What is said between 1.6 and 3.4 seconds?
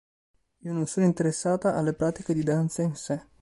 alle pratiche di danza in sé.